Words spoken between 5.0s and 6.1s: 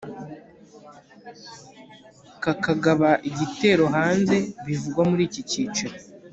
muri iki cyiciro